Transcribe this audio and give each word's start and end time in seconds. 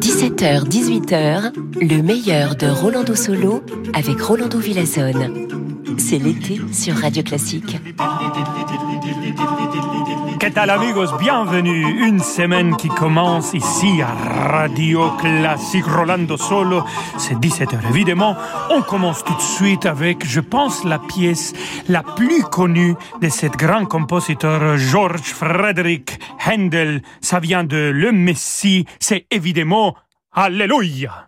17h, 0.00 0.64
18h, 0.66 1.52
le 1.80 2.02
meilleur 2.02 2.56
de 2.56 2.66
Rolando 2.66 3.14
Solo 3.14 3.62
avec 3.92 4.18
Rolando 4.22 4.58
Villazone. 4.58 5.46
C'est 5.98 6.18
l'été 6.18 6.58
sur 6.72 6.94
Radio 6.94 7.22
Classique. 7.22 7.76
¿Qué 10.38 10.52
tal 10.52 10.70
amigos? 10.70 11.10
Bienvenue. 11.18 12.06
Une 12.06 12.20
semaine 12.20 12.76
qui 12.76 12.88
commence 12.88 13.54
ici 13.54 14.00
à 14.02 14.14
Radio 14.48 15.10
Classique 15.18 15.86
Rolando 15.86 16.36
Solo. 16.36 16.84
C'est 17.16 17.34
17h 17.34 17.88
évidemment. 17.90 18.36
On 18.70 18.82
commence 18.82 19.24
tout 19.24 19.34
de 19.34 19.40
suite 19.40 19.84
avec, 19.84 20.24
je 20.24 20.40
pense, 20.40 20.84
la 20.84 21.00
pièce 21.00 21.54
la 21.88 22.02
plus 22.02 22.42
connue 22.44 22.94
de 23.20 23.28
cet 23.28 23.56
grand 23.56 23.84
compositeur 23.86 24.76
George 24.76 25.22
Frederick 25.22 26.20
Handel. 26.46 27.02
Ça 27.20 27.40
vient 27.40 27.64
de 27.64 27.90
Le 27.92 28.12
Messie. 28.12 28.86
C'est 29.00 29.26
évidemment 29.30 29.96
Alléluia. 30.32 31.27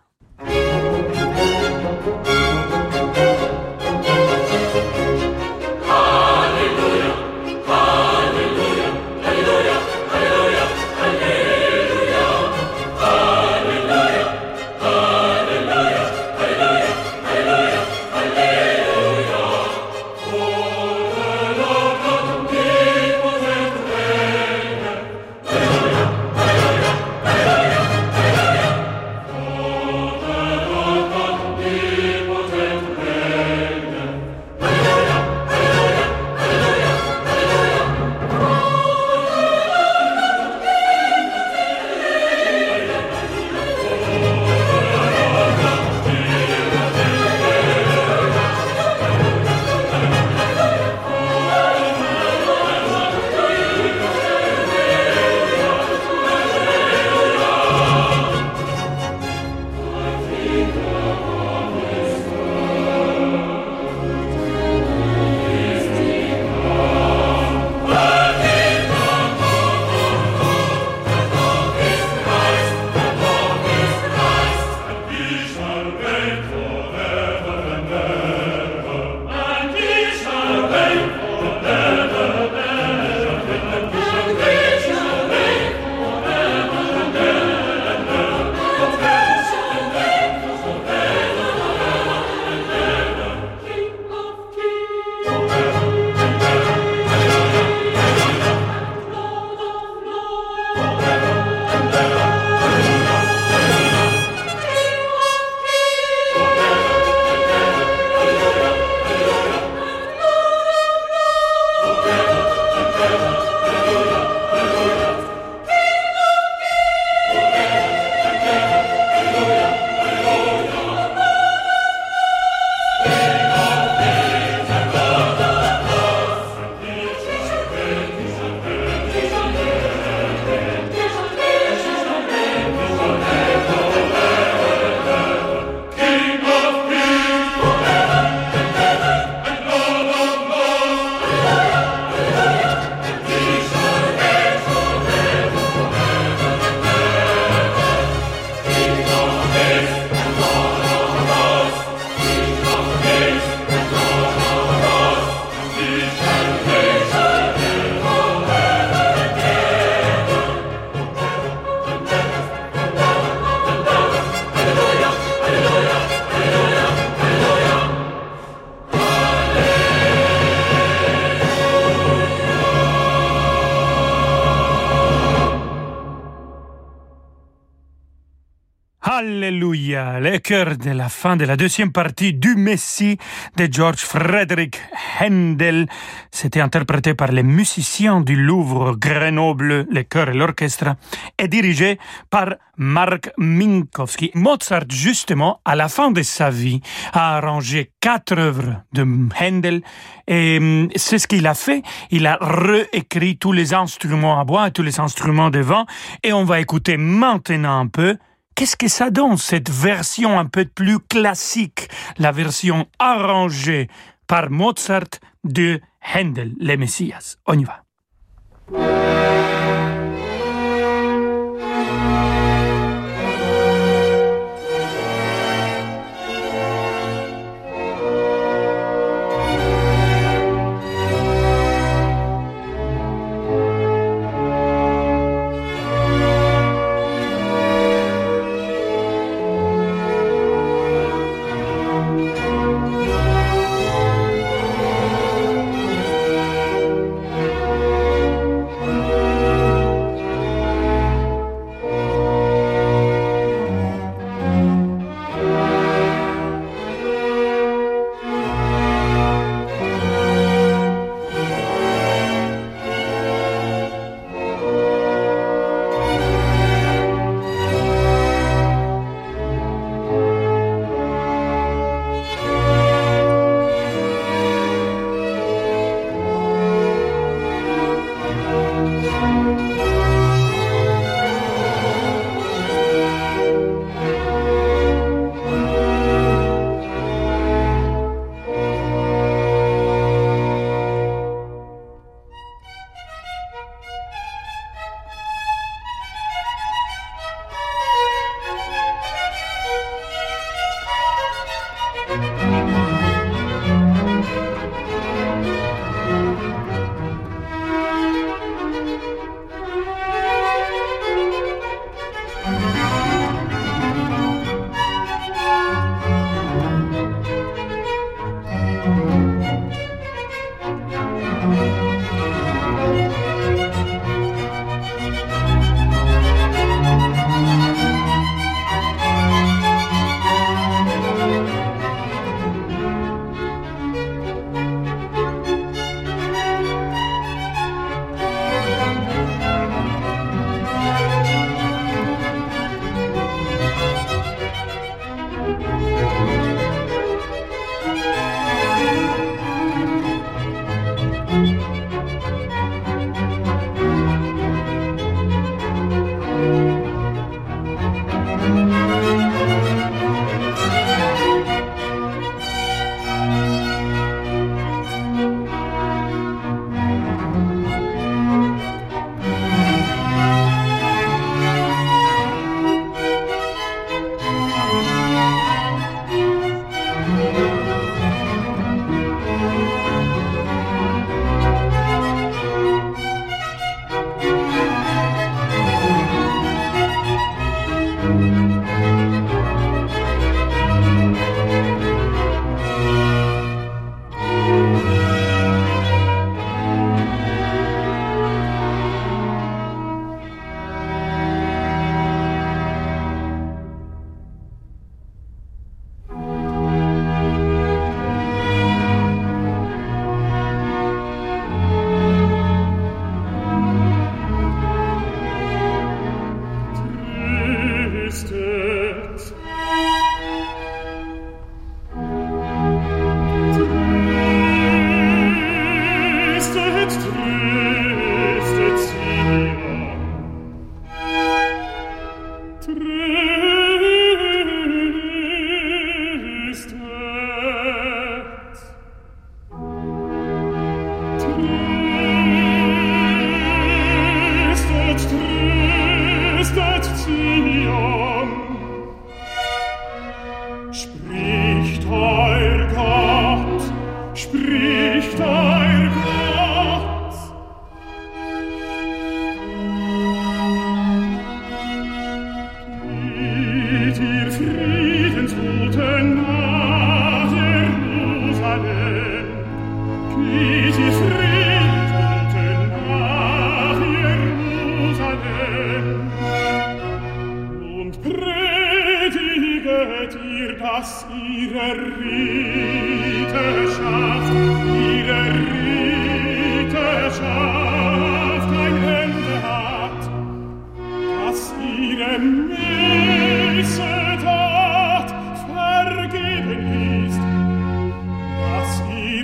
Le 179.19 180.37
cœur 180.37 180.77
de 180.77 180.91
la 180.91 181.09
fin 181.09 181.35
de 181.35 181.43
la 181.43 181.57
deuxième 181.57 181.91
partie 181.91 182.33
du 182.33 182.55
Messie 182.55 183.17
de 183.57 183.67
George 183.69 183.99
Frederick 183.99 184.79
Handel. 185.19 185.87
C'était 186.31 186.61
interprété 186.61 187.13
par 187.13 187.31
les 187.31 187.43
musiciens 187.43 188.21
du 188.21 188.37
Louvre 188.37 188.95
Grenoble, 188.95 189.85
le 189.91 190.03
chœur 190.03 190.29
et 190.29 190.33
l'orchestre, 190.33 190.95
et 191.37 191.49
dirigé 191.49 191.99
par 192.29 192.55
Mark 192.77 193.31
Minkowski. 193.37 194.31
Mozart, 194.33 194.85
justement, 194.89 195.59
à 195.65 195.75
la 195.75 195.89
fin 195.89 196.11
de 196.11 196.21
sa 196.23 196.49
vie, 196.49 196.79
a 197.11 197.35
arrangé 197.37 197.91
quatre 197.99 198.37
œuvres 198.37 198.81
de 198.93 199.05
Handel 199.39 199.81
et 200.27 200.57
hum, 200.57 200.87
c'est 200.95 201.19
ce 201.19 201.27
qu'il 201.27 201.47
a 201.47 201.53
fait. 201.53 201.83
Il 202.11 202.27
a 202.27 202.37
réécrit 202.39 203.37
tous 203.37 203.51
les 203.51 203.73
instruments 203.73 204.39
à 204.39 204.45
bois 204.45 204.71
tous 204.71 204.83
les 204.83 205.01
instruments 205.01 205.49
de 205.49 205.59
vent 205.59 205.85
et 206.23 206.31
on 206.31 206.45
va 206.45 206.61
écouter 206.61 206.95
maintenant 206.95 207.77
un 207.77 207.87
peu 207.87 208.15
Qu'est-ce 208.55 208.75
que 208.75 208.87
ça 208.87 209.09
donne, 209.09 209.37
cette 209.37 209.69
version 209.69 210.39
un 210.39 210.45
peu 210.45 210.65
plus 210.65 210.99
classique, 210.99 211.89
la 212.17 212.31
version 212.31 212.87
arrangée 212.99 213.87
par 214.27 214.49
Mozart 214.49 215.19
de 215.43 215.81
Handel, 216.15 216.53
les 216.59 216.77
Messias? 216.77 217.37
On 217.47 217.57
y 217.57 217.63
va. 217.63 217.83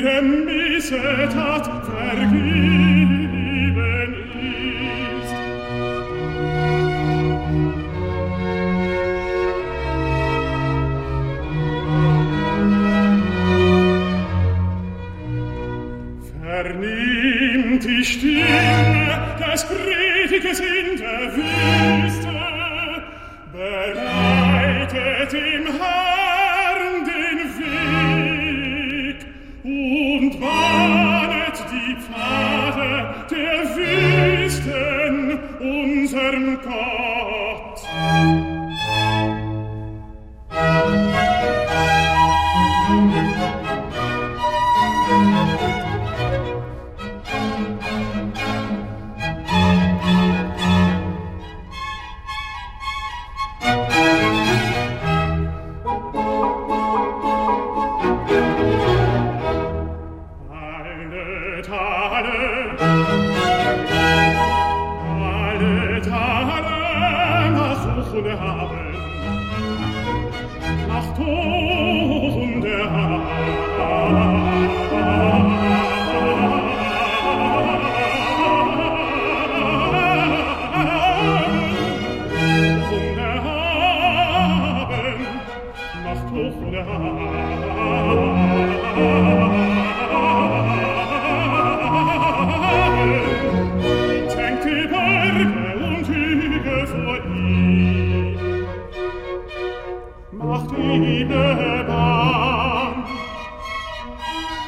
Vergebenmi 0.08 0.82
setat, 0.82 1.70
vergib. 1.86 2.97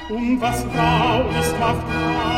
um 0.10 0.42
was 0.42 0.64
Frau 0.64 1.30
ist 1.40 1.60
macht 1.60 1.84
Frau. 1.88 2.30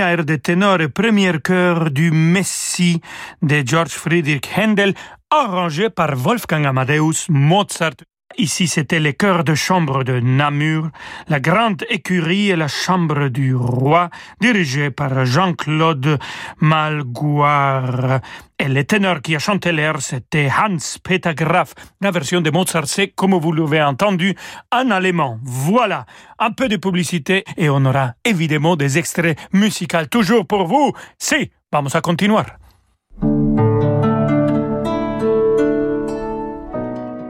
À 0.00 0.10
air 0.10 0.24
de 0.24 0.36
ténor 0.36 0.80
et 0.80 0.88
premier 0.88 1.40
chœur 1.40 1.90
du 1.90 2.10
Messie 2.10 3.00
de 3.40 3.62
George 3.64 3.92
Friedrich 3.92 4.48
Händel, 4.56 4.94
arrangé 5.30 5.90
par 5.90 6.16
Wolfgang 6.16 6.66
Amadeus 6.66 7.26
Mozart. 7.28 8.07
Ici, 8.40 8.68
c'était 8.68 9.00
les 9.00 9.14
chœurs 9.14 9.42
de 9.42 9.56
chambre 9.56 10.04
de 10.04 10.20
Namur, 10.20 10.90
la 11.26 11.40
grande 11.40 11.84
écurie 11.90 12.50
et 12.50 12.56
la 12.56 12.68
chambre 12.68 13.26
du 13.26 13.52
roi, 13.56 14.10
dirigée 14.40 14.92
par 14.92 15.24
Jean-Claude 15.24 16.20
Malgouard. 16.60 18.20
Et 18.60 18.68
le 18.68 18.84
ténor 18.84 19.22
qui 19.22 19.34
a 19.34 19.40
chanté 19.40 19.72
l'air, 19.72 20.00
c'était 20.00 20.48
Hans-Peter 20.56 21.34
Graf. 21.34 21.74
La 22.00 22.12
version 22.12 22.40
de 22.40 22.50
Mozart, 22.50 22.86
c'est, 22.86 23.08
comme 23.08 23.34
vous 23.34 23.52
l'avez 23.52 23.82
entendu, 23.82 24.36
en 24.70 24.88
allemand. 24.92 25.40
Voilà, 25.42 26.06
un 26.38 26.52
peu 26.52 26.68
de 26.68 26.76
publicité 26.76 27.42
et 27.56 27.68
on 27.68 27.84
aura 27.84 28.14
évidemment 28.24 28.76
des 28.76 28.98
extraits 28.98 29.36
musicaux 29.52 30.06
toujours 30.08 30.46
pour 30.46 30.64
vous. 30.68 30.92
Si, 31.18 31.50
vamos 31.72 31.96
a 31.96 32.00
continuar. 32.00 32.46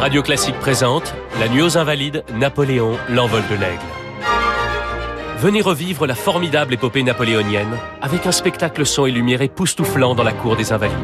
Radio 0.00 0.22
Classique 0.22 0.58
présente 0.58 1.14
La 1.38 1.46
nuit 1.46 1.60
aux 1.60 1.76
Invalides, 1.76 2.24
Napoléon, 2.34 2.96
l'envol 3.10 3.42
de 3.50 3.54
l'aigle. 3.54 3.84
Venez 5.36 5.60
revivre 5.60 6.06
la 6.06 6.14
formidable 6.14 6.72
épopée 6.72 7.02
napoléonienne 7.02 7.76
avec 8.00 8.26
un 8.26 8.32
spectacle 8.32 8.86
son 8.86 9.04
et 9.04 9.10
lumière 9.10 9.42
époustouflant 9.42 10.14
dans 10.14 10.22
la 10.22 10.32
cour 10.32 10.56
des 10.56 10.72
Invalides. 10.72 10.96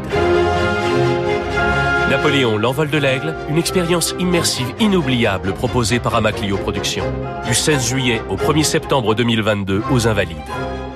Napoléon, 2.09 2.57
l'envol 2.57 2.89
de 2.89 2.97
l'aigle, 2.97 3.35
une 3.51 3.59
expérience 3.59 4.15
immersive 4.19 4.73
inoubliable 4.81 5.53
proposée 5.53 5.99
par 5.99 6.15
Amaclio 6.15 6.57
Productions. 6.57 7.05
Du 7.47 7.53
16 7.53 7.87
juillet 7.87 8.23
au 8.31 8.37
1er 8.37 8.65
septembre 8.65 9.15
2022 9.15 9.83
aux 9.91 10.09
Invalides. 10.09 10.39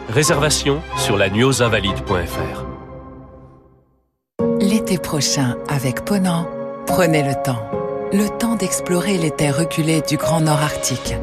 Réservation 0.08 0.80
sur 0.96 1.18
la 1.18 1.26
invalides.fr. 1.26 2.64
L'été 4.58 4.96
prochain, 4.96 5.56
avec 5.68 6.06
Ponant, 6.06 6.48
prenez 6.86 7.22
le 7.22 7.34
temps 7.44 7.79
le 8.12 8.28
temps 8.28 8.56
d'explorer 8.56 9.18
les 9.18 9.30
terres 9.30 9.58
reculées 9.58 10.02
du 10.06 10.16
Grand 10.16 10.40
Nord 10.40 10.60
Arctique. 10.60 11.14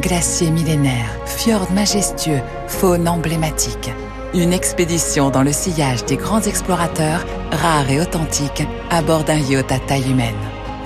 Glaciers 0.00 0.50
millénaires, 0.50 1.18
fjords 1.24 1.72
majestueux, 1.72 2.40
faune 2.66 3.08
emblématique. 3.08 3.90
Une 4.34 4.52
expédition 4.52 5.30
dans 5.30 5.42
le 5.42 5.52
sillage 5.52 6.04
des 6.04 6.16
grands 6.16 6.42
explorateurs, 6.42 7.24
rares 7.50 7.88
et 7.90 8.00
authentiques, 8.00 8.64
à 8.90 9.00
bord 9.00 9.24
d'un 9.24 9.38
yacht 9.38 9.72
à 9.72 9.78
taille 9.78 10.10
humaine. 10.10 10.34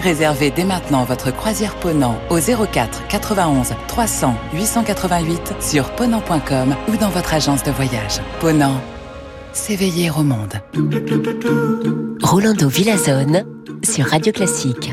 Réservez 0.00 0.50
dès 0.50 0.64
maintenant 0.64 1.04
votre 1.04 1.32
croisière 1.32 1.74
Ponant 1.76 2.16
au 2.30 2.38
04 2.38 3.08
91 3.08 3.72
300 3.88 4.34
888 4.54 5.54
sur 5.60 5.90
ponant.com 5.90 6.76
ou 6.88 6.96
dans 6.96 7.08
votre 7.08 7.34
agence 7.34 7.64
de 7.64 7.72
voyage. 7.72 8.20
Ponant, 8.38 8.80
s'éveiller 9.52 10.10
au 10.10 10.22
monde. 10.22 10.54
Rolando 12.22 12.68
Villazone 12.68 13.44
sur 13.82 14.06
Radio 14.06 14.32
Classique. 14.32 14.92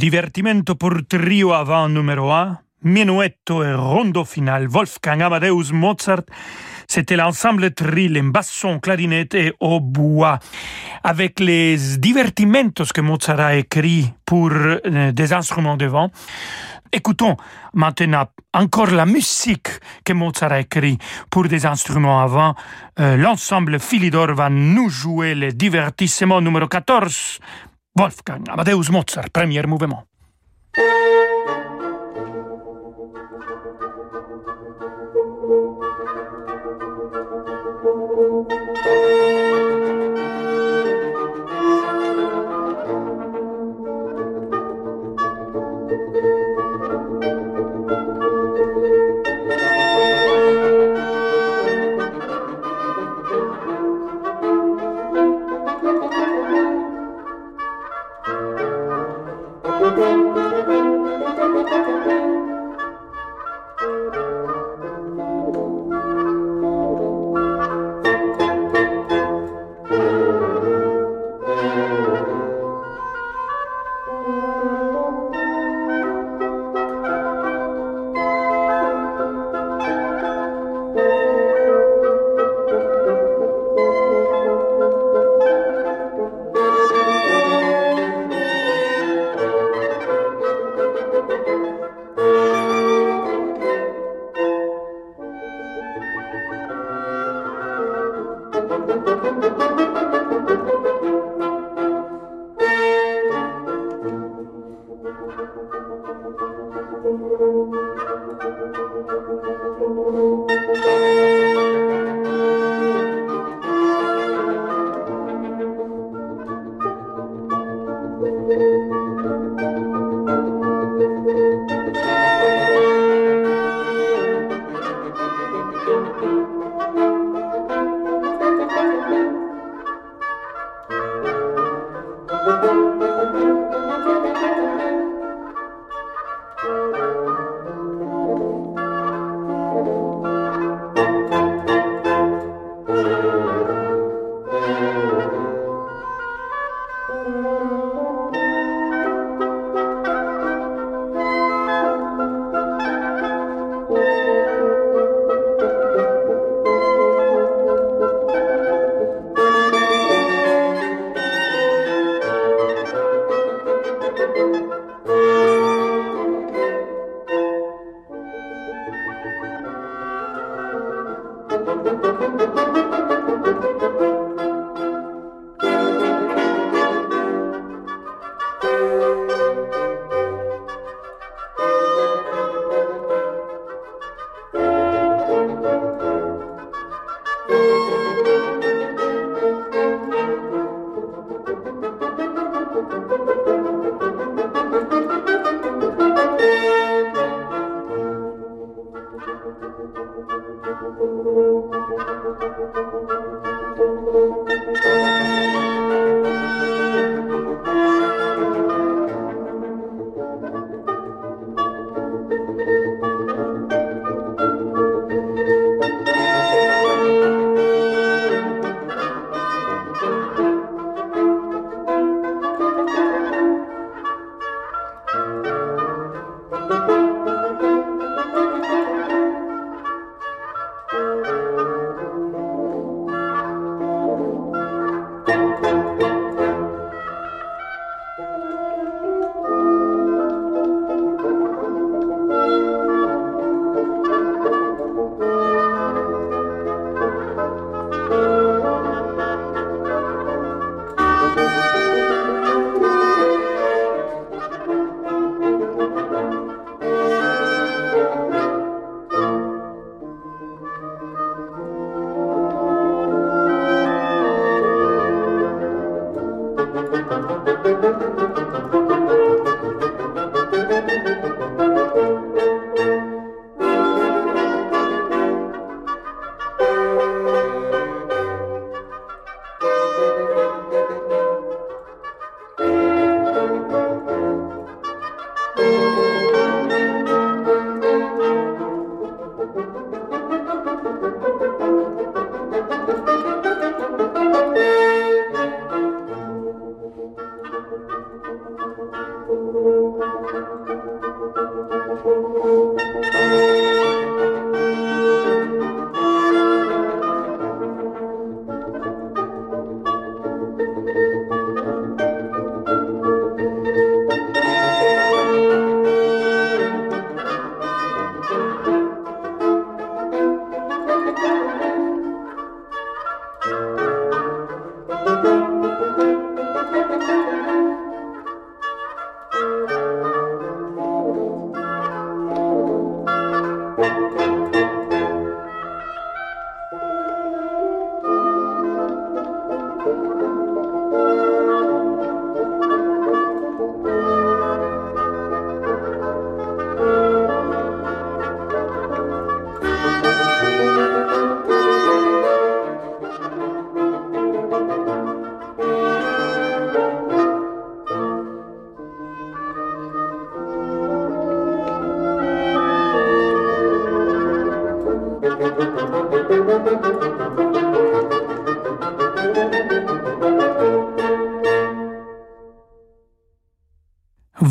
divertimento 0.00 0.76
pour 0.76 1.06
trio 1.06 1.52
avant 1.52 1.92
numéro 1.92 2.30
1, 2.30 2.58
Minuetto 2.84 3.62
et 3.62 3.74
rondo 3.74 4.24
final, 4.24 4.66
Wolfgang 4.66 5.20
Amadeus 5.20 5.72
Mozart, 5.72 6.24
c'était 6.88 7.16
l'ensemble 7.16 7.74
trill 7.74 8.18
en 8.18 8.30
basson, 8.30 8.80
clarinette 8.80 9.34
et 9.34 9.52
au 9.60 9.78
bois, 9.78 10.38
avec 11.04 11.38
les 11.38 11.76
divertimentos 11.98 12.94
que 12.94 13.02
Mozart 13.02 13.40
a 13.40 13.56
écrit 13.56 14.10
pour 14.24 14.50
euh, 14.50 15.12
des 15.12 15.32
instruments 15.34 15.76
de 15.76 15.84
vent. 15.84 16.10
Écoutons 16.92 17.36
maintenant 17.74 18.24
encore 18.54 18.90
la 18.92 19.04
musique 19.04 19.68
que 20.02 20.14
Mozart 20.14 20.52
a 20.52 20.60
écrit 20.60 20.96
pour 21.28 21.46
des 21.46 21.66
instruments 21.66 22.22
avant. 22.22 22.54
Euh, 22.98 23.18
l'ensemble 23.18 23.78
Philidor 23.78 24.34
va 24.34 24.48
nous 24.48 24.88
jouer 24.88 25.34
le 25.34 25.52
divertissement 25.52 26.40
numéro 26.40 26.66
14 26.66 27.38
Wolfgang 28.00 28.48
Amadeus 28.48 28.88
Mozart, 28.90 29.28
premier 29.30 29.66
mouvement. 29.66 30.06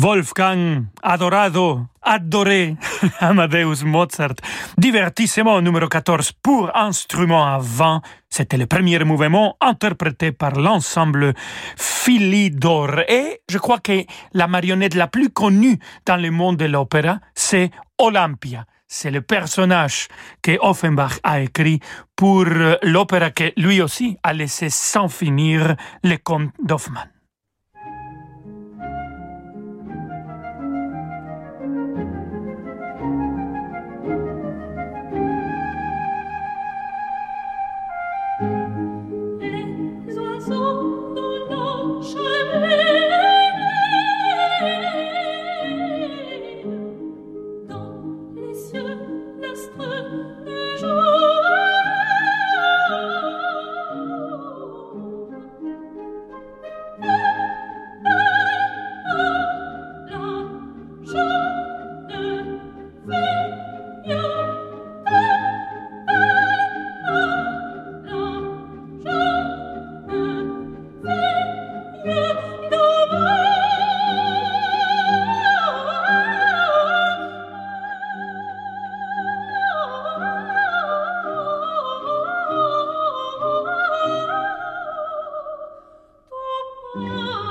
Wolfgang, 0.00 0.86
adorado, 1.02 1.86
adoré, 2.00 2.74
Amadeus 3.20 3.84
Mozart. 3.84 4.36
Divertissement 4.78 5.60
numéro 5.60 5.88
14 5.88 6.32
pour 6.42 6.74
instrument 6.74 7.44
à 7.44 7.58
vent. 7.58 8.00
C'était 8.30 8.56
le 8.56 8.64
premier 8.64 8.98
mouvement 9.04 9.58
interprété 9.60 10.32
par 10.32 10.52
l'ensemble 10.52 11.34
Philidor. 11.76 13.00
Et 13.10 13.42
je 13.46 13.58
crois 13.58 13.78
que 13.78 14.06
la 14.32 14.46
marionnette 14.46 14.94
la 14.94 15.06
plus 15.06 15.28
connue 15.28 15.78
dans 16.06 16.16
le 16.16 16.30
monde 16.30 16.56
de 16.56 16.64
l'opéra, 16.64 17.18
c'est 17.34 17.70
Olympia. 17.98 18.64
C'est 18.88 19.10
le 19.10 19.20
personnage 19.20 20.08
que 20.40 20.56
Offenbach 20.62 21.20
a 21.22 21.42
écrit 21.42 21.80
pour 22.16 22.46
l'opéra 22.82 23.32
que 23.32 23.52
lui 23.58 23.82
aussi 23.82 24.16
a 24.22 24.32
laissé 24.32 24.70
sans 24.70 25.08
finir 25.08 25.76
le 26.02 26.16
conte 26.16 26.52
d'Hoffmann. 26.64 27.19
Oh. 87.02 87.49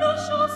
lo 0.00 0.16
so 0.16 0.49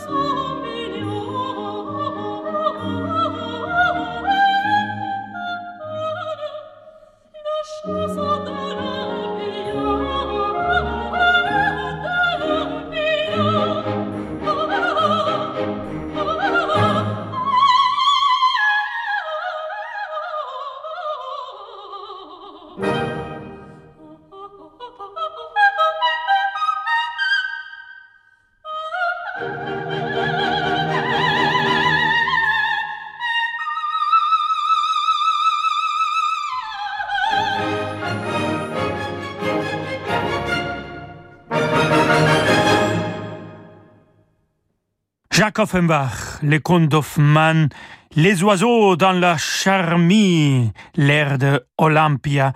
Jacques 45.37 45.59
Offenbach, 45.59 46.39
les 46.43 46.61
contes 46.61 46.95
les 48.15 48.43
oiseaux 48.45 48.95
dans 48.95 49.11
la 49.11 49.37
charmille, 49.37 50.71
l'air 50.95 51.39
de 51.39 51.67
Olympia, 51.77 52.53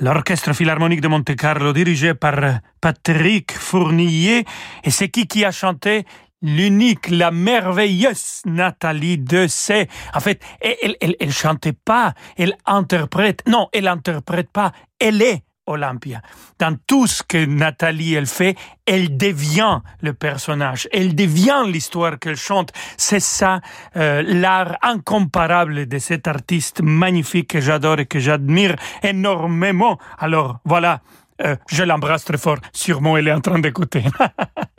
l'orchestre 0.00 0.52
philharmonique 0.52 1.00
de 1.00 1.06
Monte-Carlo 1.06 1.72
dirigé 1.72 2.14
par 2.14 2.58
Patrick 2.80 3.52
Fournier, 3.52 4.44
et 4.82 4.90
c'est 4.90 5.10
qui 5.10 5.28
qui 5.28 5.44
a 5.44 5.52
chanté 5.52 6.06
l'unique, 6.42 7.08
la 7.08 7.30
merveilleuse 7.30 8.42
Nathalie 8.46 9.18
Dessay. 9.18 9.86
En 10.12 10.18
fait, 10.18 10.42
elle, 10.60 10.96
elle, 11.00 11.14
elle 11.20 11.32
chantait 11.32 11.72
pas, 11.72 12.14
elle 12.36 12.56
interprète. 12.66 13.44
Non, 13.46 13.68
elle 13.72 13.86
interprète 13.86 14.50
pas, 14.50 14.72
elle 14.98 15.22
est 15.22 15.44
Olympia. 15.68 16.20
Dans 16.58 16.76
tout 16.86 17.06
ce 17.06 17.22
que 17.22 17.44
Nathalie 17.44 18.14
elle 18.14 18.26
fait, 18.26 18.56
elle 18.86 19.16
devient 19.16 19.80
le 20.00 20.14
personnage, 20.14 20.88
elle 20.92 21.14
devient 21.14 21.64
l'histoire 21.66 22.18
qu'elle 22.18 22.36
chante. 22.36 22.72
C'est 22.96 23.20
ça 23.20 23.60
euh, 23.96 24.22
l'art 24.26 24.76
incomparable 24.82 25.86
de 25.86 25.98
cet 25.98 26.26
artiste 26.26 26.80
magnifique 26.82 27.48
que 27.48 27.60
j'adore 27.60 28.00
et 28.00 28.06
que 28.06 28.18
j'admire 28.18 28.76
énormément. 29.02 29.98
Alors 30.18 30.58
voilà. 30.64 31.00
Euh, 31.40 31.54
je 31.68 31.84
l'embrasse 31.84 32.24
très 32.24 32.38
fort. 32.38 32.56
Sûrement, 32.72 33.16
elle 33.16 33.28
est 33.28 33.32
en 33.32 33.40
train 33.40 33.60
d'écouter. 33.60 34.02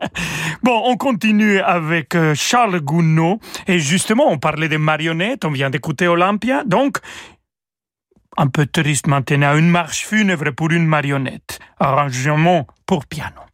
bon, 0.63 0.81
on 0.85 0.97
continue 0.97 1.59
avec 1.59 2.15
euh, 2.15 2.35
Charles 2.35 2.81
Gounod. 2.81 3.39
Et 3.67 3.79
justement, 3.79 4.25
on 4.27 4.37
parlait 4.37 4.67
des 4.67 4.77
marionnettes. 4.77 5.45
On 5.45 5.51
vient 5.51 5.69
d'écouter 5.69 6.07
Olympia. 6.07 6.63
Donc, 6.65 6.97
un 8.37 8.47
peu 8.47 8.65
triste 8.65 9.07
maintenant, 9.07 9.57
une 9.57 9.69
marche 9.69 10.05
funèbre 10.05 10.51
pour 10.51 10.71
une 10.71 10.85
marionnette, 10.85 11.59
arrangement 11.79 12.67
pour 12.85 13.05
piano. 13.05 13.48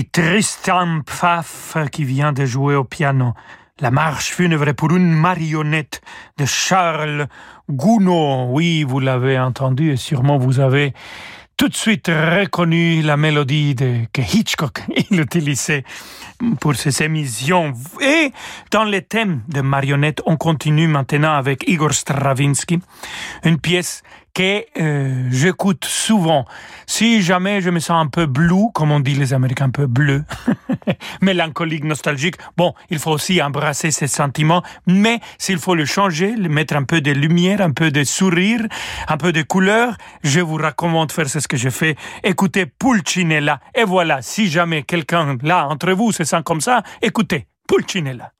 Tristan 0.00 1.02
Pfaff 1.04 1.76
qui 1.90 2.04
vient 2.04 2.32
de 2.32 2.46
jouer 2.46 2.74
au 2.74 2.84
piano. 2.84 3.34
La 3.78 3.90
marche 3.90 4.30
funèbre 4.32 4.72
pour 4.72 4.90
une 4.92 5.12
marionnette 5.12 6.00
de 6.38 6.46
Charles 6.46 7.28
Gounod. 7.68 8.48
Oui, 8.50 8.84
vous 8.84 9.00
l'avez 9.00 9.38
entendu 9.38 9.92
et 9.92 9.96
sûrement 9.96 10.38
vous 10.38 10.60
avez 10.60 10.94
tout 11.58 11.68
de 11.68 11.76
suite 11.76 12.08
reconnu 12.08 13.02
la 13.02 13.18
mélodie 13.18 13.74
de, 13.74 14.06
que 14.12 14.22
Hitchcock 14.22 14.80
il 15.10 15.20
utilisait 15.20 15.84
pour 16.58 16.74
ses 16.74 17.02
émissions. 17.02 17.74
Et 18.00 18.32
dans 18.70 18.84
les 18.84 19.02
thèmes 19.02 19.42
de 19.48 19.60
marionnettes, 19.60 20.22
on 20.24 20.38
continue 20.38 20.88
maintenant 20.88 21.34
avec 21.34 21.68
Igor 21.68 21.92
Stravinsky, 21.92 22.80
une 23.44 23.58
pièce 23.58 24.02
que 24.34 24.64
euh, 24.80 25.28
j'écoute 25.30 25.84
souvent. 25.84 26.46
Si 26.86 27.22
jamais 27.22 27.60
je 27.60 27.70
me 27.70 27.80
sens 27.80 28.04
un 28.04 28.08
peu 28.08 28.26
blue, 28.26 28.70
comme 28.74 28.90
on 28.90 29.00
dit 29.00 29.14
les 29.14 29.34
Américains, 29.34 29.66
un 29.66 29.70
peu 29.70 29.86
bleu, 29.86 30.24
mélancolique, 31.20 31.84
nostalgique, 31.84 32.36
bon, 32.56 32.74
il 32.90 32.98
faut 32.98 33.10
aussi 33.10 33.42
embrasser 33.42 33.90
ces 33.90 34.06
sentiments, 34.06 34.62
mais 34.86 35.20
s'il 35.38 35.58
faut 35.58 35.74
le 35.74 35.84
changer, 35.84 36.34
mettre 36.36 36.76
un 36.76 36.84
peu 36.84 37.00
de 37.00 37.10
lumière, 37.10 37.60
un 37.60 37.72
peu 37.72 37.90
de 37.90 38.04
sourire, 38.04 38.60
un 39.08 39.16
peu 39.16 39.32
de 39.32 39.42
couleur, 39.42 39.96
je 40.22 40.40
vous 40.40 40.56
recommande 40.56 41.08
de 41.08 41.12
faire 41.12 41.28
ce 41.28 41.46
que 41.46 41.56
je 41.56 41.68
fais. 41.68 41.96
Écoutez 42.24 42.66
Pulcinella. 42.66 43.60
Et 43.74 43.84
voilà, 43.84 44.22
si 44.22 44.48
jamais 44.48 44.82
quelqu'un 44.82 45.36
là 45.42 45.68
entre 45.68 45.92
vous 45.92 46.12
se 46.12 46.24
sent 46.24 46.42
comme 46.44 46.60
ça, 46.60 46.82
écoutez 47.02 47.46
Pulcinella. 47.68 48.32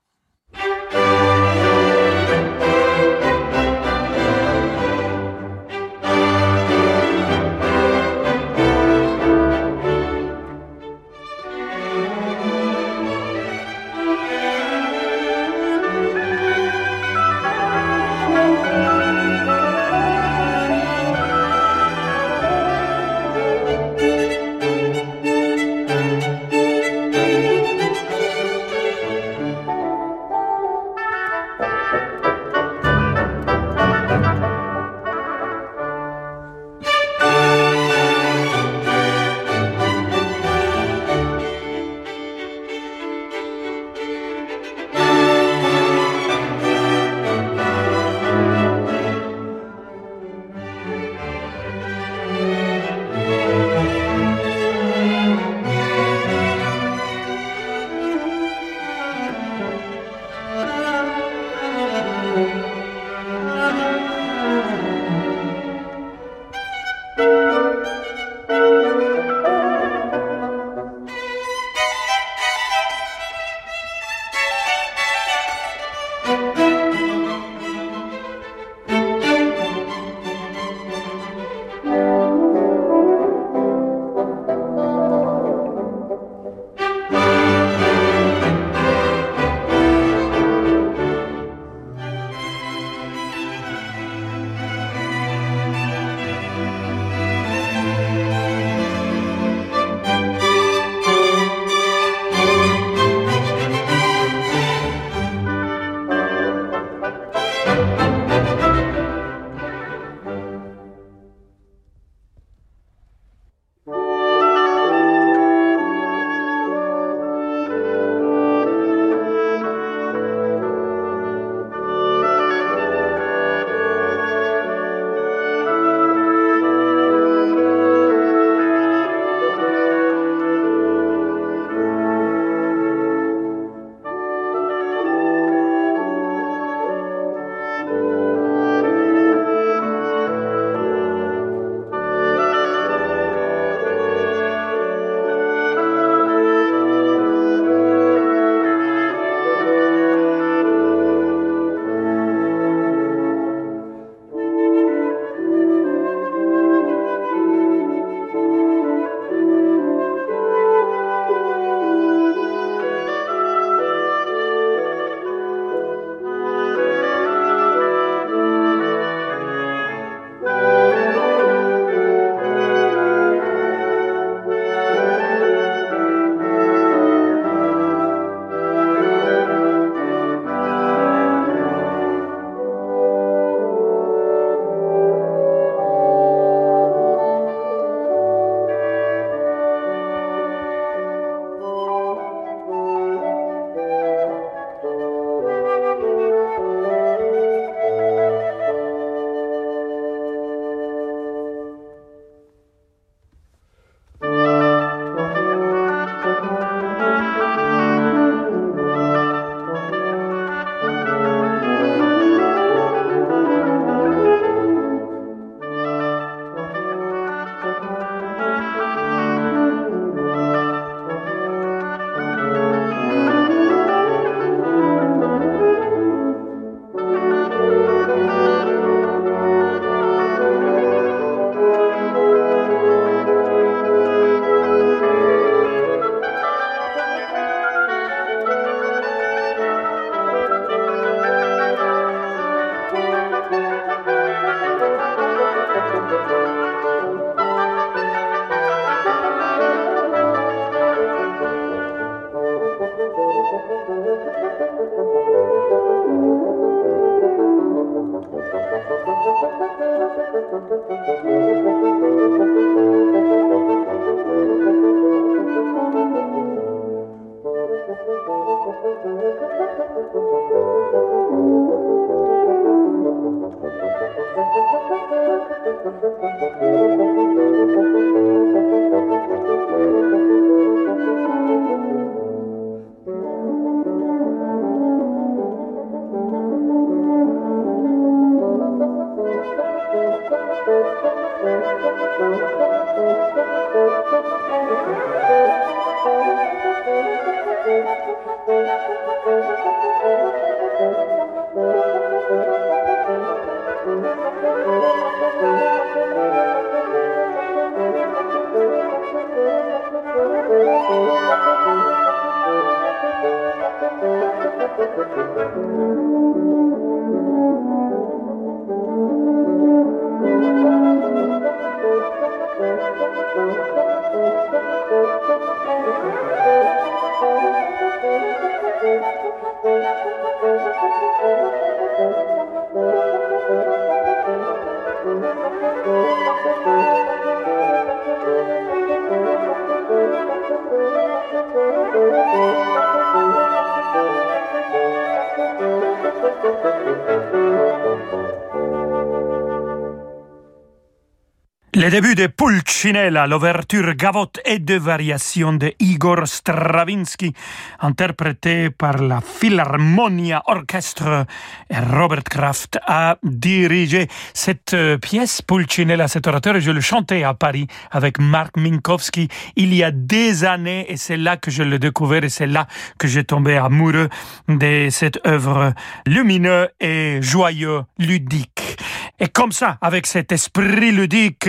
Le 351.82 351.90
début 351.90 352.14
de 352.14 352.28
Pulcinella, 352.28 353.26
l'ouverture 353.26 353.96
gavotte 353.96 354.38
et 354.44 354.60
de 354.60 354.76
variations 354.76 355.52
de 355.52 355.72
Igor 355.80 356.28
Stravinsky, 356.28 357.32
interprété 357.80 358.70
par 358.70 358.98
la 358.98 359.20
Philharmonia 359.20 360.44
Orchestra. 360.46 361.24
Et 361.68 361.80
Robert 361.80 362.22
Kraft 362.22 362.78
a 362.86 363.16
dirigé 363.24 364.06
cette 364.32 364.74
euh, 364.74 364.96
pièce, 364.96 365.42
Pulcinella, 365.42 366.06
cet 366.06 366.28
orateur, 366.28 366.60
je 366.60 366.70
le 366.70 366.80
chantais 366.80 367.24
à 367.24 367.34
Paris 367.34 367.66
avec 367.90 368.20
Mark 368.20 368.56
Minkowski 368.56 369.26
il 369.56 369.74
y 369.74 369.82
a 369.82 369.90
des 369.90 370.44
années, 370.44 370.86
et 370.88 370.96
c'est 370.96 371.16
là 371.16 371.36
que 371.36 371.50
je 371.50 371.64
l'ai 371.64 371.80
découvert, 371.80 372.22
et 372.22 372.28
c'est 372.28 372.46
là 372.46 372.68
que 372.96 373.08
j'ai 373.08 373.24
tombé 373.24 373.56
amoureux 373.56 374.08
de 374.48 374.86
cette 374.88 375.18
œuvre 375.26 375.72
lumineux 376.06 376.68
et 376.78 377.18
joyeux, 377.22 377.80
ludique. 377.98 378.78
Et 379.22 379.28
comme 379.28 379.52
ça, 379.52 379.78
avec 379.80 380.08
cet 380.08 380.32
esprit 380.32 380.90
ludique, 380.90 381.48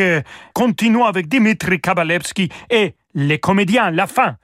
continuons 0.53 1.05
avec 1.05 1.27
Dimitri 1.27 1.81
Kabalevski 1.81 2.47
et 2.69 2.93
les 3.15 3.39
comédiens, 3.39 3.89
la 3.89 4.05
fin. 4.05 4.37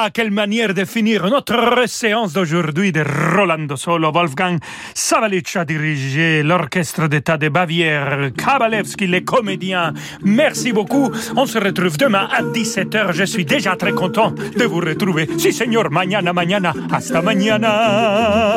Voilà 0.00 0.12
quelle 0.12 0.30
manière 0.30 0.72
de 0.72 0.86
finir 0.86 1.28
notre 1.28 1.86
séance 1.86 2.32
d'aujourd'hui 2.32 2.90
de 2.90 3.04
Rolando 3.36 3.76
Solo. 3.76 4.10
Wolfgang 4.10 4.58
Savalic 4.94 5.54
a 5.56 5.66
dirigé 5.66 6.42
l'orchestre 6.42 7.06
d'État 7.06 7.36
de 7.36 7.50
Bavière, 7.50 8.30
Kabalevski, 8.34 9.06
les 9.06 9.24
comédiens. 9.24 9.92
Merci 10.22 10.72
beaucoup. 10.72 11.10
On 11.36 11.44
se 11.44 11.58
retrouve 11.58 11.98
demain 11.98 12.26
à 12.32 12.40
17h. 12.42 13.12
Je 13.12 13.24
suis 13.24 13.44
déjà 13.44 13.76
très 13.76 13.92
content 13.92 14.30
de 14.30 14.64
vous 14.64 14.80
retrouver. 14.80 15.28
Si, 15.36 15.52
señor, 15.52 15.90
mañana, 15.90 16.32
mañana. 16.32 16.72
Hasta 16.90 17.20
mañana. 17.20 18.56